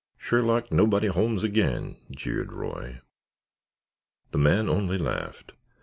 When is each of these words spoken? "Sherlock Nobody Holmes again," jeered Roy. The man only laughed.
"Sherlock 0.17 0.71
Nobody 0.71 1.05
Holmes 1.05 1.43
again," 1.43 1.95
jeered 2.09 2.51
Roy. 2.51 3.01
The 4.31 4.39
man 4.39 4.67
only 4.67 4.97
laughed. 4.97 5.51